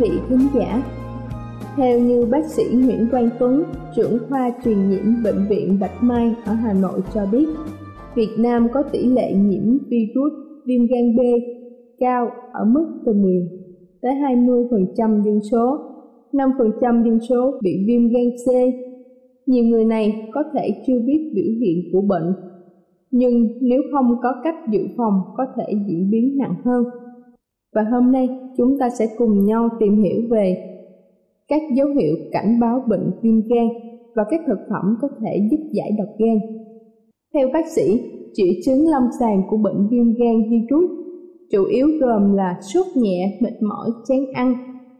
[0.00, 0.82] Vị khán giả.
[1.76, 3.64] Theo như bác sĩ Nguyễn Quang Tuấn,
[3.96, 7.48] trưởng khoa truyền nhiễm Bệnh viện Bạch Mai ở Hà Nội cho biết,
[8.14, 10.32] Việt Nam có tỷ lệ nhiễm virus
[10.66, 11.20] viêm gan B
[11.98, 13.48] cao ở mức từ 10
[14.02, 15.78] tới 20% dân số,
[16.32, 18.48] 5% dân số bị viêm gan C.
[19.46, 22.32] Nhiều người này có thể chưa biết biểu hiện của bệnh,
[23.10, 26.84] nhưng nếu không có cách dự phòng có thể diễn biến nặng hơn.
[27.74, 30.56] Và hôm nay chúng ta sẽ cùng nhau tìm hiểu về
[31.48, 33.68] các dấu hiệu cảnh báo bệnh viêm gan
[34.14, 36.38] và các thực phẩm có thể giúp giải độc gan.
[37.34, 38.00] Theo bác sĩ,
[38.32, 40.90] triệu chứng lâm sàng của bệnh viêm gan virus
[41.50, 44.54] chủ yếu gồm là sốt nhẹ, mệt mỏi, chán ăn,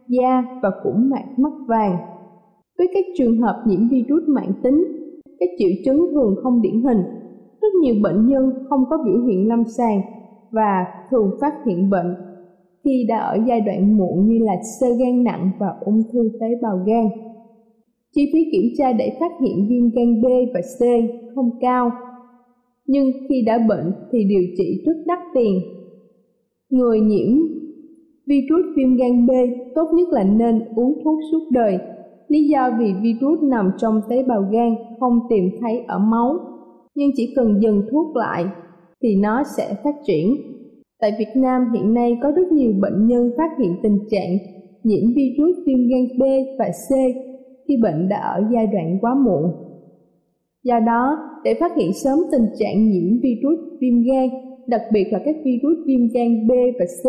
[0.07, 1.97] da và cũng mạc mắt vàng.
[2.77, 4.85] Với các trường hợp nhiễm virus mãn tính,
[5.39, 7.03] các triệu chứng thường không điển hình.
[7.61, 10.01] Rất nhiều bệnh nhân không có biểu hiện lâm sàng
[10.51, 12.15] và thường phát hiện bệnh
[12.83, 16.47] khi đã ở giai đoạn muộn như là sơ gan nặng và ung thư tế
[16.61, 17.05] bào gan.
[18.15, 20.81] Chi phí kiểm tra để phát hiện viêm gan B và C
[21.35, 21.91] không cao,
[22.87, 25.59] nhưng khi đã bệnh thì điều trị rất đắt tiền.
[26.69, 27.37] Người nhiễm
[28.25, 29.31] virus viêm gan B
[29.75, 31.77] tốt nhất là nên uống thuốc suốt đời.
[32.27, 36.39] Lý do vì virus nằm trong tế bào gan không tìm thấy ở máu,
[36.95, 38.45] nhưng chỉ cần dừng thuốc lại
[39.01, 40.35] thì nó sẽ phát triển
[41.01, 44.37] Tại Việt Nam hiện nay có rất nhiều bệnh nhân phát hiện tình trạng
[44.83, 46.23] nhiễm virus viêm gan B
[46.59, 46.89] và C
[47.67, 49.51] khi bệnh đã ở giai đoạn quá muộn.
[50.63, 54.29] Do đó, để phát hiện sớm tình trạng nhiễm virus viêm gan,
[54.67, 57.05] đặc biệt là các virus viêm gan B và C,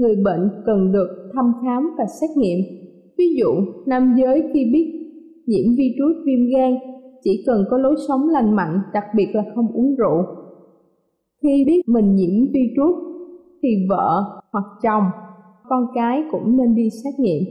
[0.00, 2.58] người bệnh cần được thăm khám và xét nghiệm.
[3.18, 3.50] Ví dụ,
[3.86, 4.92] nam giới khi biết
[5.46, 6.74] nhiễm virus viêm gan
[7.22, 10.24] chỉ cần có lối sống lành mạnh, đặc biệt là không uống rượu.
[11.42, 13.13] Khi biết mình nhiễm virus
[13.64, 15.02] thì vợ hoặc chồng,
[15.68, 17.42] con cái cũng nên đi xét nghiệm.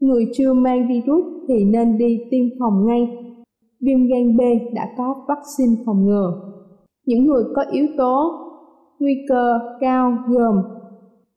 [0.00, 3.08] Người chưa mang virus thì nên đi tiêm phòng ngay.
[3.80, 4.40] Viêm gan B
[4.74, 6.30] đã có vaccine phòng ngừa.
[7.06, 8.32] Những người có yếu tố
[9.00, 10.54] nguy cơ cao gồm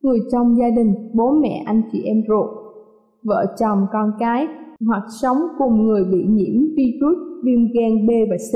[0.02, 2.50] người trong gia đình, bố mẹ, anh chị em ruột,
[3.24, 4.46] vợ chồng, con cái
[4.86, 8.54] hoặc sống cùng người bị nhiễm virus viêm gan B và C,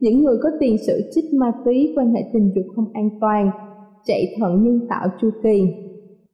[0.00, 3.50] những người có tiền sử chích ma túy quan hệ tình dục không an toàn,
[4.06, 5.62] chạy thận nhân tạo chu kỳ,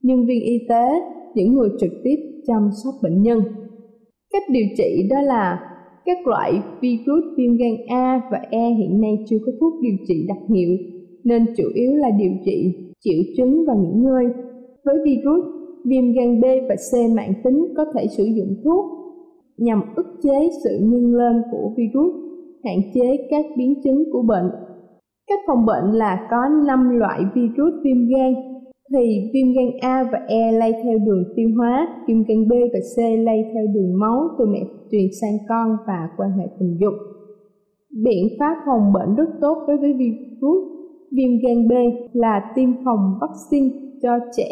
[0.02, 1.00] nhân viên y tế,
[1.34, 3.40] những người trực tiếp chăm sóc bệnh nhân.
[4.32, 5.60] Cách điều trị đó là
[6.04, 10.24] các loại virus viêm gan A và E hiện nay chưa có thuốc điều trị
[10.28, 10.76] đặc hiệu,
[11.24, 14.24] nên chủ yếu là điều trị triệu chứng và nghỉ ngơi.
[14.84, 15.44] Với virus,
[15.84, 18.84] viêm gan B và C mạng tính có thể sử dụng thuốc
[19.58, 22.14] nhằm ức chế sự nhân lên của virus,
[22.64, 24.50] hạn chế các biến chứng của bệnh
[25.30, 28.34] Cách phòng bệnh là có 5 loại virus viêm gan,
[28.92, 32.80] thì viêm gan A và E lây theo đường tiêu hóa, viêm gan B và
[32.96, 34.60] C lây theo đường máu từ mẹ
[34.90, 36.94] truyền sang con và quan hệ tình dục.
[38.04, 40.62] Biện pháp phòng bệnh rất tốt đối với virus
[41.12, 41.72] viêm gan B
[42.12, 43.68] là tiêm phòng vaccine
[44.02, 44.50] cho trẻ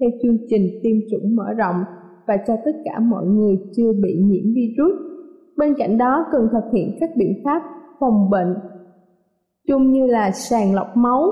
[0.00, 1.76] theo chương trình tiêm chủng mở rộng
[2.26, 4.92] và cho tất cả mọi người chưa bị nhiễm virus.
[5.56, 7.62] Bên cạnh đó cần thực hiện các biện pháp
[8.00, 8.54] phòng bệnh
[9.68, 11.22] chung như là sàng lọc máu,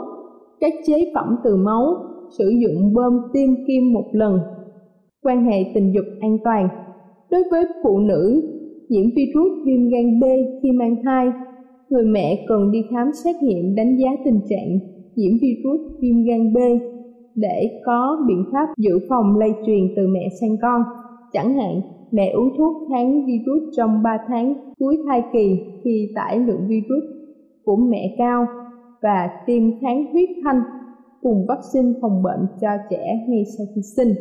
[0.61, 1.97] các chế phẩm từ máu,
[2.39, 4.39] sử dụng bơm tiêm kim một lần,
[5.23, 6.69] quan hệ tình dục an toàn.
[7.31, 8.43] Đối với phụ nữ
[8.89, 10.25] nhiễm virus viêm gan B
[10.63, 11.27] khi mang thai,
[11.91, 14.79] người mẹ cần đi khám xét nghiệm đánh giá tình trạng
[15.17, 16.59] nhiễm virus viêm gan B
[17.35, 20.83] để có biện pháp dự phòng lây truyền từ mẹ sang con.
[21.33, 21.81] Chẳng hạn,
[22.11, 27.18] mẹ uống thuốc kháng virus trong 3 tháng cuối thai kỳ khi tải lượng virus
[27.69, 28.47] của mẹ cao
[29.03, 30.63] và tiêm kháng huyết thanh
[31.23, 34.15] cùng vaccine phòng bệnh cho trẻ ngay sau khi sinh.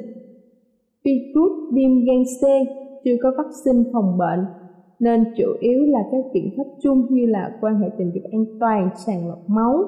[1.04, 2.44] Virus viêm gan C
[3.06, 4.46] chưa có vaccine phòng bệnh
[5.00, 8.46] nên chủ yếu là các biện pháp chung như là quan hệ tình dục an
[8.60, 9.84] toàn, sàng lọc máu,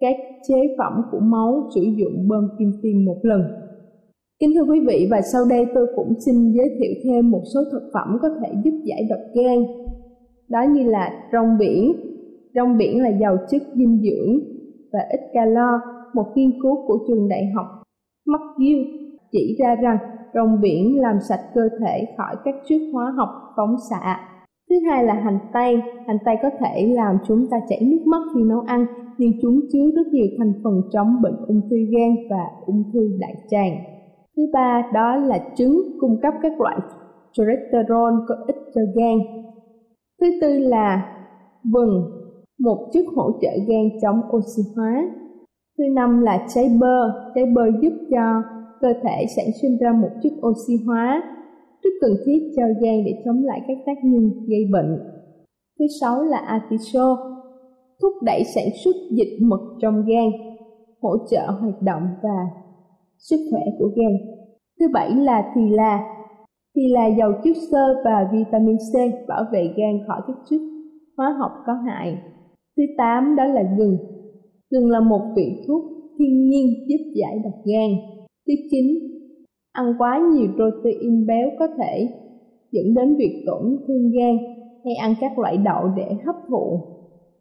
[0.00, 0.16] các
[0.48, 3.42] chế phẩm của máu sử dụng bơm kim tiêm một lần.
[4.40, 7.60] Kính thưa quý vị và sau đây tôi cũng xin giới thiệu thêm một số
[7.72, 9.64] thực phẩm có thể giúp giải độc gan.
[10.48, 11.92] Đó như là rong biển,
[12.54, 14.40] Rong biển là giàu chất dinh dưỡng
[14.92, 15.80] và ít calo.
[16.14, 17.66] Một nghiên cứu của trường đại học
[18.26, 18.80] McGill
[19.32, 19.98] chỉ ra rằng
[20.34, 24.20] rong biển làm sạch cơ thể khỏi các chất hóa học phóng xạ.
[24.70, 25.82] Thứ hai là hành tây.
[26.06, 28.86] Hành tây có thể làm chúng ta chảy nước mắt khi nấu ăn,
[29.18, 33.00] nhưng chúng chứa rất nhiều thành phần chống bệnh ung thư gan và ung thư
[33.20, 33.72] đại tràng.
[34.36, 36.76] Thứ ba đó là trứng cung cấp các loại
[37.32, 39.18] cholesterol có ích cho gan.
[40.20, 41.16] Thứ tư là
[41.72, 42.21] vừng
[42.62, 45.10] một chất hỗ trợ gan chống oxy hóa.
[45.78, 48.42] Thứ năm là trái bơ, trái bơ giúp cho
[48.80, 51.22] cơ thể sản sinh ra một chất oxy hóa
[51.82, 54.98] rất cần thiết cho gan để chống lại các tác nhân gây bệnh.
[55.78, 57.16] Thứ sáu là atiso
[58.02, 60.30] thúc đẩy sản xuất dịch mật trong gan,
[61.02, 62.46] hỗ trợ hoạt động và
[63.18, 64.12] sức khỏe của gan.
[64.80, 66.04] Thứ bảy là thì là,
[66.76, 68.94] thì là giàu chất xơ và vitamin C
[69.28, 70.60] bảo vệ gan khỏi các chất
[71.16, 72.18] hóa học có hại.
[72.76, 73.96] Thứ tám đó là gừng.
[74.70, 75.82] Gừng là một vị thuốc
[76.18, 77.90] thiên nhiên giúp giải độc gan.
[78.46, 78.86] Thứ chín,
[79.72, 82.08] ăn quá nhiều protein béo có thể
[82.70, 84.36] dẫn đến việc tổn thương gan
[84.84, 86.80] hay ăn các loại đậu để hấp thụ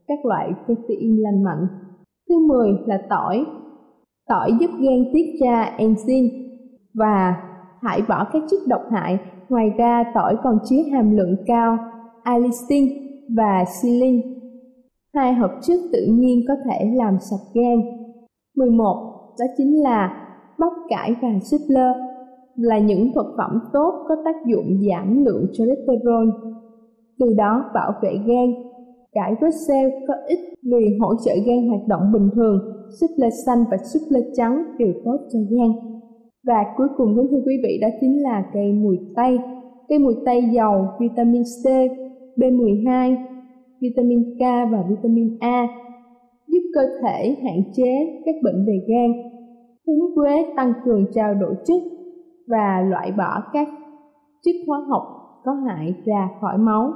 [0.08, 1.68] các loại protein lành mạnh.
[2.30, 3.46] Thứ 10 là tỏi.
[4.30, 6.30] Tỏi giúp gan tiết ra enzyme
[6.94, 7.36] và
[7.82, 9.18] thải bỏ các chất độc hại.
[9.50, 11.78] Ngoài ra, tỏi còn chứa hàm lượng cao
[12.24, 12.86] allicin
[13.36, 14.22] và silin,
[15.14, 17.82] hai hợp chất tự nhiên có thể làm sạch gan.
[18.56, 19.34] 11.
[19.40, 20.28] Đó chính là
[20.60, 21.94] bắp cải và súp lơ
[22.56, 26.30] là những thực phẩm tốt có tác dụng giảm lượng cholesterol,
[27.20, 28.54] từ đó bảo vệ gan.
[29.14, 30.40] Cải rốt xeo có ích
[30.72, 32.60] vì hỗ trợ gan hoạt động bình thường,
[33.02, 35.72] súp lơ xanh và súp lơ trắng đều tốt cho gan.
[36.48, 39.40] Và cuối cùng kính thưa quý vị đó chính là cây mùi tây.
[39.90, 41.68] Cây mùi tây giàu vitamin C,
[42.38, 43.16] B12,
[43.82, 45.68] vitamin K và vitamin A,
[46.48, 49.12] giúp cơ thể hạn chế các bệnh về gan.
[49.88, 51.82] Húng quế tăng cường trao đổi chất
[52.48, 53.68] và loại bỏ các
[54.44, 55.04] chất hóa học
[55.44, 56.94] có hại ra khỏi máu.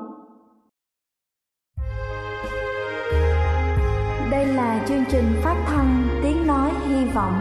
[4.31, 7.33] Đây là chương trình phát thanh Tiếng Nói Hy Vọng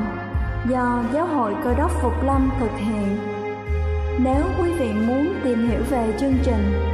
[0.71, 3.09] do Giáo hội Cơ đốc Phục Lâm thực hiện.
[4.25, 6.94] Nếu quý vị muốn tìm hiểu về chương trình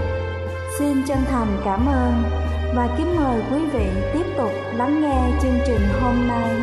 [0.81, 2.13] Xin chân thành cảm ơn
[2.75, 6.61] và kính mời quý vị tiếp tục lắng nghe chương trình hôm nay.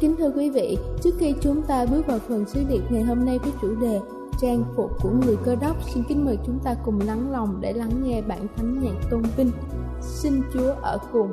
[0.00, 3.24] Kính thưa quý vị, trước khi chúng ta bước vào phần sứ điệp ngày hôm
[3.24, 4.00] nay với chủ đề
[4.40, 7.72] trang phục của người cơ đốc, xin kính mời chúng ta cùng lắng lòng để
[7.72, 9.50] lắng nghe bản thánh nhạc tôn vinh.
[10.00, 11.32] Xin Chúa ở cùng.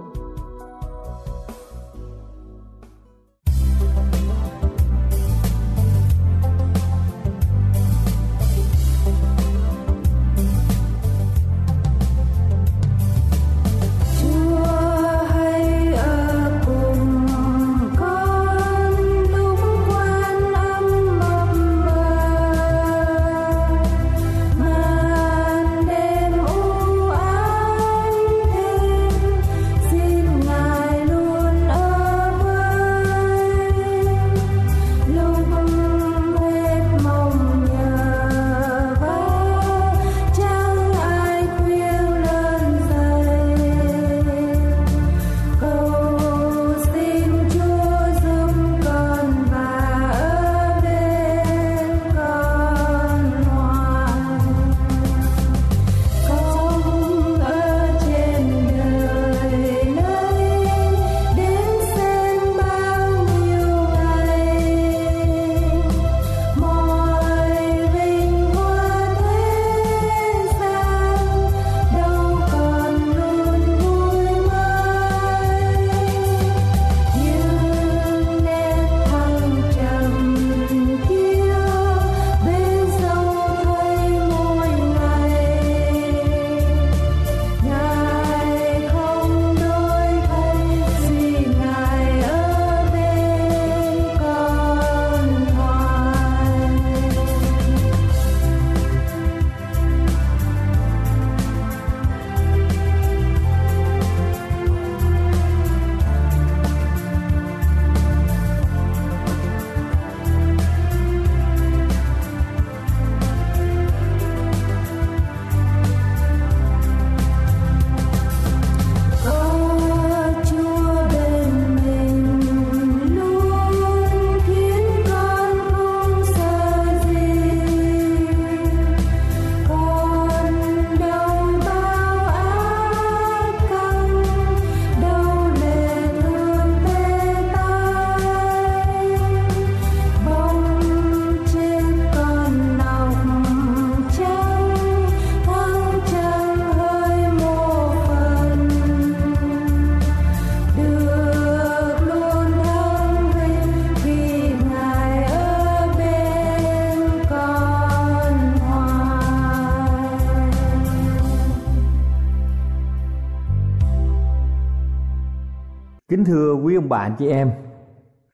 [166.22, 167.51] Kính thưa quý ông bà chị em.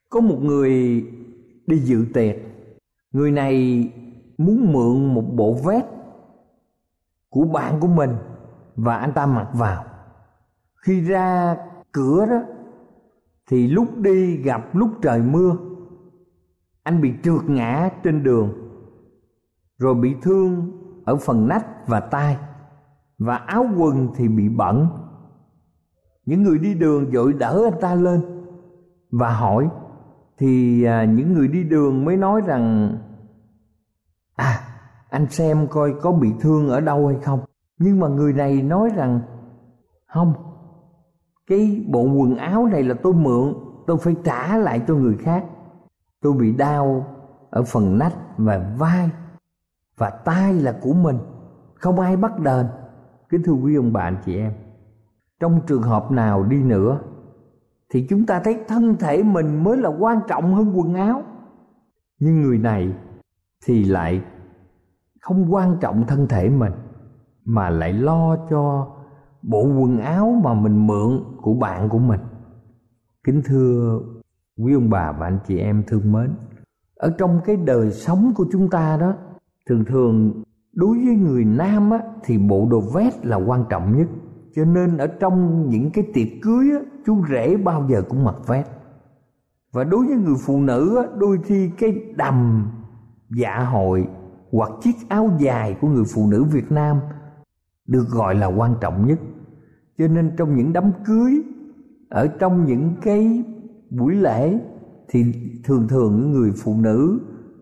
[0.10, 1.06] Có một người
[1.68, 2.36] đi dự tiệc.
[3.12, 3.90] Người này
[4.38, 5.86] muốn mượn một bộ vest
[7.30, 8.16] của bạn của mình
[8.76, 9.84] và anh ta mặc vào.
[10.86, 11.58] Khi ra
[11.92, 12.42] cửa đó,
[13.50, 15.56] thì lúc đi gặp lúc trời mưa,
[16.84, 18.54] anh bị trượt ngã trên đường,
[19.78, 20.72] rồi bị thương
[21.06, 22.38] ở phần nách và tai,
[23.18, 24.88] và áo quần thì bị bẩn
[26.28, 28.22] những người đi đường vội đỡ anh ta lên.
[29.12, 29.70] Và hỏi
[30.38, 32.98] thì à, những người đi đường mới nói rằng
[34.36, 34.60] à
[35.10, 37.40] anh xem coi có bị thương ở đâu hay không.
[37.80, 39.20] Nhưng mà người này nói rằng
[40.08, 40.34] không
[41.48, 43.54] cái bộ quần áo này là tôi mượn
[43.88, 45.46] tôi phải trả lại cho người khác.
[46.22, 47.06] Tôi bị đau
[47.50, 49.10] ở phần nách và vai
[49.98, 51.18] và tay là của mình
[51.76, 52.66] không ai bắt đền.
[53.30, 54.54] Kính thưa quý ông bà anh chị em
[55.40, 57.00] trong trường hợp nào đi nữa
[57.94, 61.24] thì chúng ta thấy thân thể mình mới là quan trọng hơn quần áo.
[62.20, 62.94] Nhưng người này
[63.66, 64.24] thì lại
[65.22, 66.74] không quan trọng thân thể mình
[67.46, 68.88] mà lại lo cho
[69.42, 72.20] bộ quần áo mà mình mượn của bạn của mình.
[73.24, 74.00] Kính thưa
[74.58, 76.36] quý ông bà và anh chị em thương mến
[76.96, 79.14] ở trong cái đời sống của chúng ta đó
[79.70, 84.08] thường thường đối với người nam á, thì bộ đồ vest là quan trọng nhất
[84.56, 88.36] cho nên ở trong những cái tiệc cưới á, chú rể bao giờ cũng mặc
[88.48, 88.68] vest.
[89.72, 92.68] Và đối với người phụ nữ á, đôi khi cái đầm
[93.30, 94.08] dạ hội
[94.52, 97.00] hoặc chiếc áo dài của người phụ nữ Việt Nam
[97.88, 99.20] được gọi là quan trọng nhất.
[99.98, 101.42] Cho nên trong những đám cưới
[102.10, 103.44] ở trong những cái
[103.90, 104.60] buổi lễ
[105.10, 105.34] thì
[105.64, 107.20] thường thường những người phụ nữ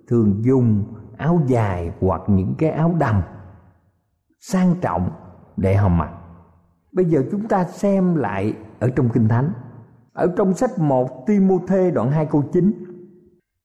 [0.08, 0.84] thường dùng
[1.18, 3.22] áo dài hoặc những cái áo đầm
[4.40, 5.10] sang trọng
[5.58, 6.12] để họ mặc
[6.96, 9.52] bây giờ chúng ta xem lại ở trong kinh thánh.
[10.14, 12.84] Ở trong sách 1 Timôthê đoạn 2 câu 9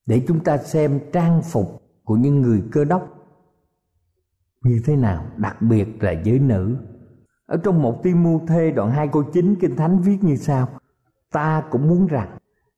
[0.06, 3.08] để chúng ta xem trang phục của những người cơ đốc
[4.64, 6.76] như thế nào, đặc biệt là giới nữ.
[7.46, 10.68] Ở trong một Timôthê đoạn 2 câu 9 Kinh Thánh viết như sau
[11.32, 12.28] Ta cũng muốn rằng,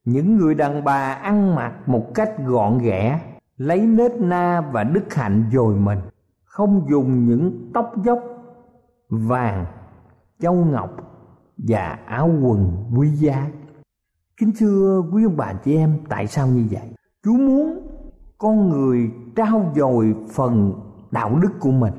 [0.05, 3.21] những người đàn bà ăn mặc một cách gọn ghẽ,
[3.57, 5.99] lấy nết na và đức hạnh dồi mình,
[6.45, 8.19] không dùng những tóc dốc
[9.09, 9.67] vàng
[10.40, 10.90] châu ngọc
[11.57, 13.47] và áo quần quý giá.
[14.37, 16.95] Kính thưa quý ông bà chị em, tại sao như vậy?
[17.25, 17.87] Chúa muốn
[18.38, 20.73] con người trao dồi phần
[21.11, 21.95] đạo đức của mình,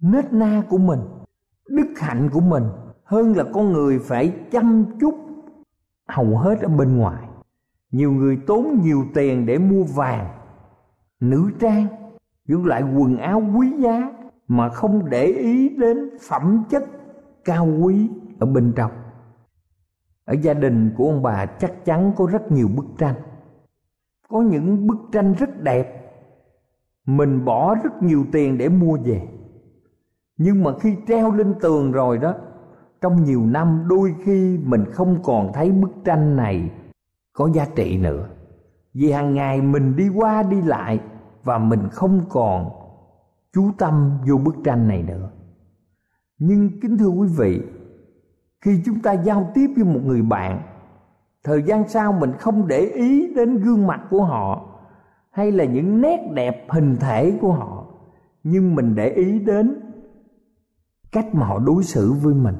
[0.00, 1.00] nết na của mình,
[1.68, 2.64] đức hạnh của mình
[3.04, 5.14] hơn là con người phải chăm chút,
[6.08, 7.24] hầu hết ở bên ngoài.
[7.90, 10.38] Nhiều người tốn nhiều tiền để mua vàng,
[11.20, 11.86] nữ trang
[12.48, 14.12] những loại quần áo quý giá
[14.48, 15.98] mà không để ý đến
[16.28, 16.84] phẩm chất
[17.44, 18.90] cao quý ở bên trong.
[20.24, 23.14] Ở gia đình của ông bà chắc chắn có rất nhiều bức tranh.
[24.28, 26.00] Có những bức tranh rất đẹp.
[27.06, 29.28] Mình bỏ rất nhiều tiền để mua về.
[30.36, 32.34] Nhưng mà khi treo lên tường rồi đó,
[33.00, 36.70] trong nhiều năm đôi khi mình không còn thấy bức tranh này
[37.32, 38.28] có giá trị nữa.
[38.94, 41.00] Vì hàng ngày mình đi qua đi lại
[41.44, 42.70] và mình không còn
[43.52, 45.30] chú tâm vô bức tranh này nữa
[46.38, 47.62] nhưng kính thưa quý vị,
[48.60, 50.62] khi chúng ta giao tiếp với một người bạn,
[51.44, 54.66] thời gian sau mình không để ý đến gương mặt của họ
[55.30, 57.86] hay là những nét đẹp hình thể của họ,
[58.42, 59.80] nhưng mình để ý đến
[61.12, 62.56] cách mà họ đối xử với mình,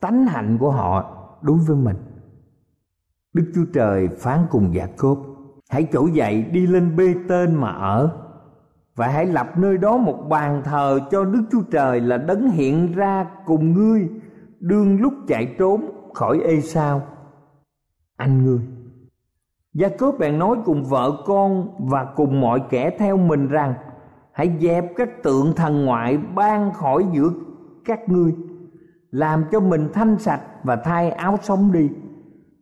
[0.00, 1.96] tánh hạnh của họ đối với mình.
[3.32, 5.18] Đức chúa trời phán cùng giả cốp
[5.70, 8.19] hãy trỗi dậy, đi lên bê tên mà ở
[9.00, 12.92] và hãy lập nơi đó một bàn thờ cho đức chúa trời là đấng hiện
[12.92, 14.08] ra cùng ngươi.
[14.60, 17.02] Đương lúc chạy trốn khỏi ê sao
[18.16, 18.60] anh ngươi.
[19.74, 23.74] Gia cốp bèn nói cùng vợ con và cùng mọi kẻ theo mình rằng,
[24.32, 27.30] hãy dẹp các tượng thần ngoại ban khỏi giữa
[27.84, 28.34] các ngươi.
[29.10, 31.90] Làm cho mình thanh sạch và thay áo sống đi.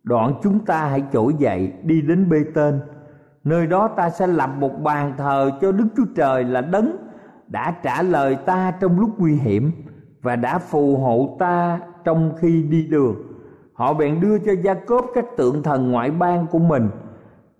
[0.03, 2.79] Đoạn chúng ta hãy trỗi dậy đi đến bê tên
[3.49, 6.95] nơi đó ta sẽ lập một bàn thờ cho đức chúa trời là đấng
[7.47, 9.71] đã trả lời ta trong lúc nguy hiểm
[10.21, 13.15] và đã phù hộ ta trong khi đi đường
[13.73, 16.89] họ bèn đưa cho gia cốp các tượng thần ngoại bang của mình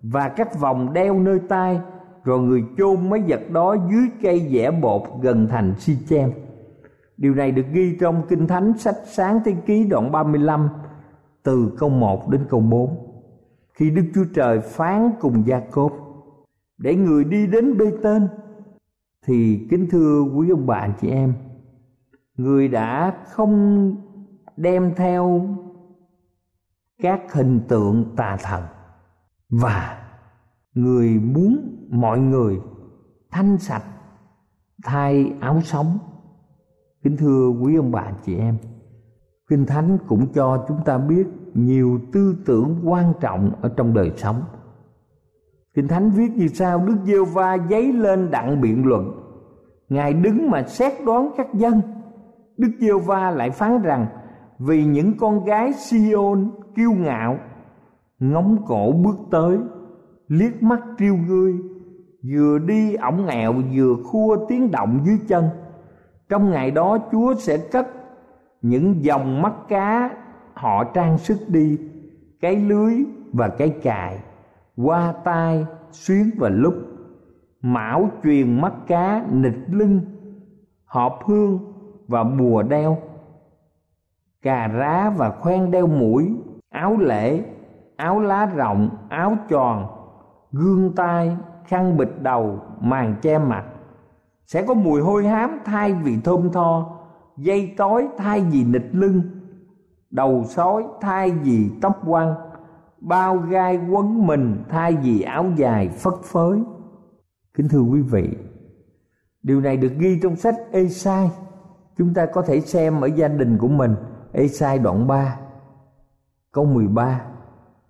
[0.02, 1.80] và các vòng đeo nơi tai,
[2.24, 6.30] rồi người chôn mấy vật đó dưới cây dẻ bột gần thành Si-chem.
[7.16, 10.68] điều này được ghi trong kinh thánh sách sáng thế ký đoạn 35
[11.42, 13.09] từ câu 1 đến câu 4
[13.80, 15.92] khi Đức Chúa Trời phán cùng Gia Cốp
[16.78, 18.28] để người đi đến bê tên,
[19.26, 21.34] thì kính thưa quý ông bà anh chị em,
[22.36, 23.94] người đã không
[24.56, 25.48] đem theo
[27.02, 28.62] các hình tượng tà thần
[29.48, 30.02] và
[30.74, 32.60] người muốn mọi người
[33.30, 33.84] thanh sạch,
[34.84, 35.98] thay áo sống.
[37.02, 38.56] Kính thưa quý ông bà chị em,
[39.48, 44.12] kinh thánh cũng cho chúng ta biết nhiều tư tưởng quan trọng ở trong đời
[44.16, 44.42] sống.
[45.74, 49.12] Kinh thánh viết như sau, đức giêsu va giấy lên đặng biện luận.
[49.88, 51.80] Ngài đứng mà xét đoán các dân.
[52.56, 54.06] Đức giêsu va lại phán rằng,
[54.58, 57.38] vì những con gái Siôn kiêu ngạo,
[58.18, 59.58] ngóng cổ bước tới,
[60.28, 61.54] liếc mắt triêu ngươi,
[62.32, 65.44] vừa đi ổng nghèo vừa khua tiếng động dưới chân.
[66.28, 67.88] Trong ngày đó chúa sẽ cất
[68.62, 70.10] những dòng mắt cá
[70.60, 71.78] họ trang sức đi,
[72.40, 72.94] cái lưới
[73.32, 74.18] và cái cài,
[74.76, 76.74] qua tai, xuyến và lúc
[77.62, 80.00] mão truyền mắt cá nịch lưng,
[80.84, 81.58] họp hương
[82.08, 82.98] và bùa đeo.
[84.42, 86.36] Cà rá và khoen đeo mũi,
[86.70, 87.44] áo lễ,
[87.96, 89.86] áo lá rộng, áo tròn,
[90.52, 93.64] gương tai, khăn bịch đầu, màn che mặt.
[94.46, 96.98] Sẽ có mùi hôi hám thay vì thơm tho,
[97.36, 99.39] dây tối thay vì nịch lưng
[100.10, 102.34] đầu sói thay vì tóc quăng
[103.00, 106.58] bao gai quấn mình thay vì áo dài phất phới.
[107.54, 108.28] Kính thưa quý vị,
[109.42, 111.30] điều này được ghi trong sách Esai.
[111.98, 113.94] Chúng ta có thể xem ở gia đình của mình,
[114.32, 115.36] Esai đoạn 3
[116.52, 117.26] câu 13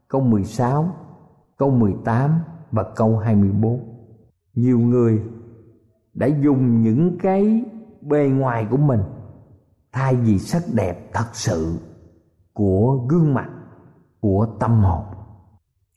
[0.09, 0.95] câu 16
[1.59, 2.31] câu 18
[2.71, 3.81] và câu 24
[4.55, 5.23] nhiều người
[6.15, 7.65] đã dùng những cái
[8.01, 9.01] bề ngoài của mình
[9.93, 11.79] thay vì sắc đẹp thật sự
[12.61, 13.49] của gương mặt,
[14.21, 15.05] của tâm hồn.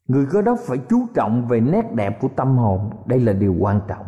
[0.08, 3.56] Người cơ đốc phải chú trọng về nét đẹp của tâm hồn, đây là điều
[3.60, 4.06] quan trọng.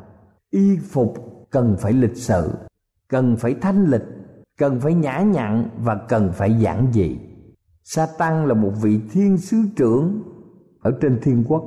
[0.50, 1.14] Y phục
[1.52, 2.52] cần phải lịch sự,
[3.10, 4.04] cần phải thanh lịch,
[4.58, 7.20] cần phải nhã nhặn và cần phải giản dị.
[7.84, 10.24] Sa tăng là một vị thiên sứ trưởng
[10.82, 11.64] ở trên thiên quốc.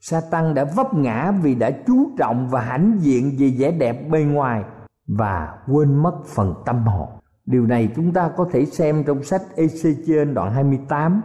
[0.00, 4.10] Sa tăng đã vấp ngã vì đã chú trọng và hãnh diện về vẻ đẹp
[4.10, 4.64] bề ngoài
[5.06, 7.08] và quên mất phần tâm hồn
[7.46, 11.22] điều này chúng ta có thể xem trong sách Ê-xê-trên đoạn 28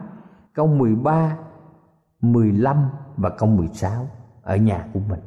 [0.53, 1.37] câu 13
[2.21, 4.07] 15 và câu 16
[4.41, 5.19] ở nhà của mình.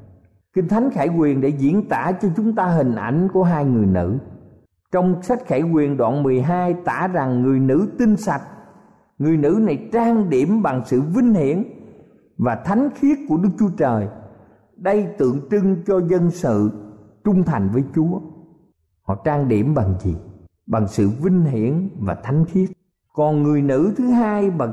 [0.55, 3.87] Kinh Thánh Khải Quyền để diễn tả cho chúng ta hình ảnh của hai người
[3.87, 4.19] nữ.
[4.93, 8.43] Trong sách Khải Quyền đoạn 12 tả rằng người nữ tinh sạch,
[9.19, 11.65] Người nữ này trang điểm bằng sự vinh hiển
[12.39, 14.09] Và thánh khiết của Đức Chúa Trời,
[14.77, 16.71] Đây tượng trưng cho dân sự
[17.25, 18.21] trung thành với Chúa.
[19.03, 20.17] Họ trang điểm bằng gì?
[20.73, 22.71] Bằng sự vinh hiển và thánh khiết.
[23.13, 24.67] Còn người nữ thứ hai mà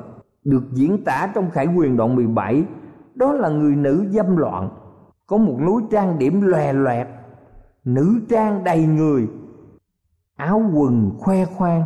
[0.44, 2.64] được diễn tả trong Khải Quyền đoạn 17
[3.16, 4.70] Đó là người nữ dâm loạn.
[5.28, 7.08] Có một lối trang điểm lòe loẹt,
[7.86, 9.28] Nữ trang đầy người,
[10.36, 11.84] áo quần khoe khoang.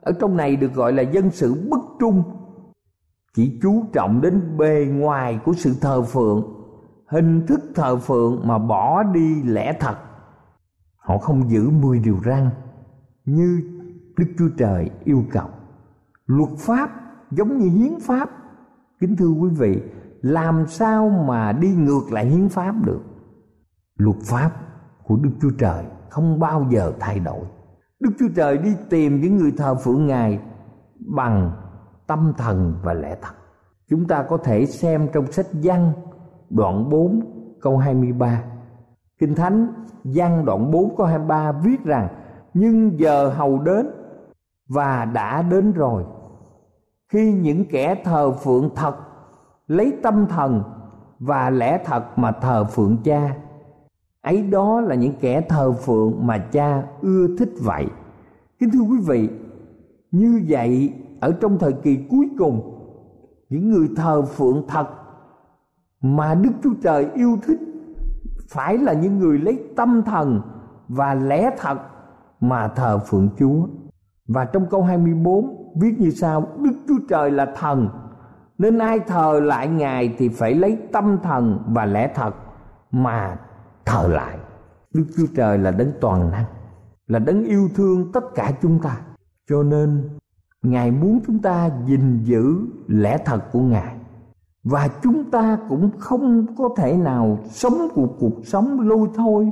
[0.00, 2.22] Ở trong này được gọi là dân sự bất trung.
[3.34, 6.44] Chỉ chú trọng đến bề ngoài của sự thờ phượng,
[7.06, 9.96] hình thức thờ phượng mà bỏ đi lẽ thật.
[10.96, 12.50] Họ không giữ mười điều răn
[13.34, 13.62] như
[14.16, 15.48] đức chúa trời yêu cầu
[16.26, 16.90] luật pháp
[17.30, 18.30] giống như hiến pháp
[19.00, 19.82] kính thưa quý vị,
[20.20, 23.00] làm sao mà đi ngược lại hiến pháp được
[23.96, 24.50] luật pháp
[25.04, 27.44] của đức chúa trời không bao giờ thay đổi
[28.00, 30.40] Đức Chúa Trời đi tìm những người thờ phượng Ngài
[30.98, 31.50] bằng
[32.06, 33.32] tâm thần và lẽ thật.
[33.88, 35.92] Chúng ta có thể xem trong sách Văn
[36.50, 37.20] đoạn 4
[37.60, 38.42] câu 23.
[39.18, 39.66] Kinh Thánh
[40.04, 42.08] Văn đoạn 4 câu 23 viết rằng
[42.54, 43.86] nhưng giờ hầu đến
[44.68, 46.04] và đã đến rồi.
[47.08, 48.96] Khi những kẻ thờ phượng thật
[49.66, 50.62] lấy tâm thần
[51.18, 53.36] và lẽ thật mà thờ phượng cha,
[54.22, 57.86] ấy đó là những kẻ thờ phượng mà cha ưa thích vậy.
[58.58, 59.28] Kính thưa quý vị,
[60.10, 62.76] như vậy, ở trong thời kỳ cuối cùng,
[63.48, 64.88] những người thờ phượng thật
[66.00, 67.60] mà đức chúa trời yêu thích
[68.48, 70.40] phải là những người lấy tâm thần
[70.88, 71.78] và lẽ thật
[72.40, 73.66] mà thờ phượng chúa.
[74.28, 77.88] Và trong câu 24 viết như sau, Đức Chúa Trời là thần,
[78.58, 82.34] Nên ai thờ lại Ngài thì phải lấy tâm thần và lẽ thật
[82.90, 83.38] mà
[83.84, 84.38] thờ lại.
[84.94, 86.44] Đức chúa trời là đấng toàn năng,
[87.06, 89.00] là đấng yêu thương tất cả chúng ta.
[89.48, 90.18] Cho nên,
[90.62, 93.96] ngài muốn chúng ta gìn giữ lẽ thật của ngài.
[94.64, 99.50] Và chúng ta cũng không có thể nào sống cuộc cuộc sống lôi thôi,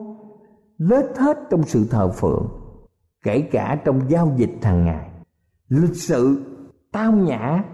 [0.79, 2.58] lết hết trong sự thờ phượng
[3.29, 5.09] kể cả trong giao dịch hàng ngày.
[5.69, 6.43] Lịch sự,
[6.93, 7.65] tao nhã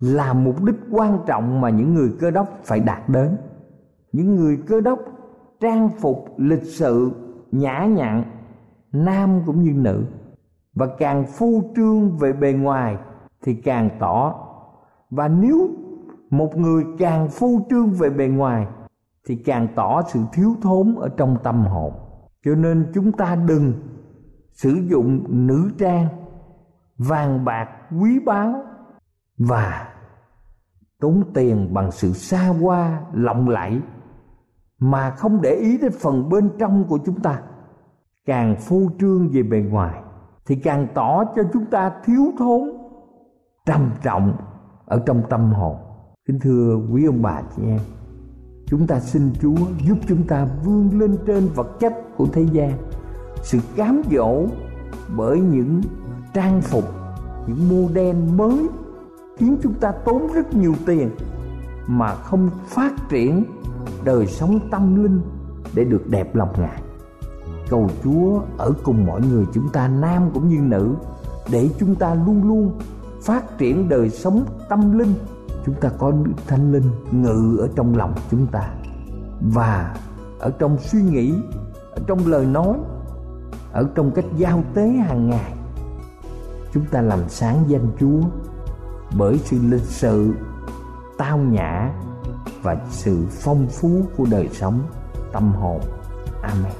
[0.00, 3.36] là mục đích quan trọng mà những người cơ đốc phải đạt đến.
[4.12, 4.98] Những người cơ đốc
[5.60, 7.10] trang phục lịch sự,
[7.50, 8.24] nhã nhặn,
[8.92, 10.04] nam cũng như nữ.
[10.74, 12.96] Và càng phô trương về bề ngoài
[13.42, 14.34] thì càng tỏ.
[15.10, 15.68] Và nếu
[16.30, 18.66] một người càng phô trương về bề ngoài
[19.28, 21.92] thì càng tỏ sự thiếu thốn ở trong tâm hồn.
[22.44, 23.72] Cho nên chúng ta đừng
[24.52, 26.08] sử dụng nữ trang,
[26.98, 27.68] vàng bạc
[28.00, 28.64] quý báu
[29.38, 29.88] và
[31.00, 33.80] tốn tiền bằng sự xa hoa, lộng lẫy
[34.78, 37.42] mà không để ý đến phần bên trong của chúng ta.
[38.26, 40.02] Càng phô trương về bề ngoài
[40.46, 42.70] thì càng tỏ cho chúng ta thiếu thốn,
[43.66, 44.36] trầm trọng
[44.86, 45.76] ở trong tâm hồn.
[46.26, 47.80] Kính thưa quý ông bà chị em,
[48.66, 52.72] chúng ta xin chúa giúp chúng ta vươn lên trên vật chất của thế gian
[53.42, 54.46] sự cám dỗ
[55.16, 55.80] bởi những
[56.34, 56.84] trang phục,
[57.46, 58.68] những mô đen mới
[59.36, 61.10] khiến chúng ta tốn rất nhiều tiền
[61.86, 63.44] mà không phát triển
[64.04, 65.20] đời sống tâm linh
[65.74, 66.82] để được đẹp lòng ngài.
[67.68, 70.94] Cầu chúa ở cùng mọi người chúng ta, nam cũng như nữ,
[71.52, 72.78] để chúng ta luôn luôn
[73.22, 75.14] phát triển đời sống tâm linh.
[75.66, 78.74] Chúng ta có đức thánh linh ngự ở trong lòng chúng ta
[79.54, 79.96] và
[80.38, 81.34] ở trong suy nghĩ,
[81.94, 82.78] ở trong lời nói
[83.72, 85.52] ở trong cách giao tế hàng ngày,
[86.72, 88.20] chúng ta làm sáng danh chúa
[89.18, 90.34] bởi sự lịch sự,
[91.18, 91.90] tao nhã
[92.62, 94.82] và sự phong phú của đời sống,
[95.32, 95.80] tâm hồn.
[96.42, 96.72] Amen.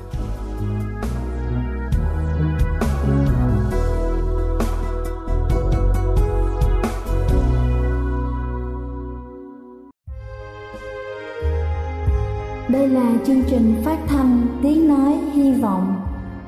[12.69, 16.12] Đây là chương trình phát thanh Tiếng Nói Hy Vọng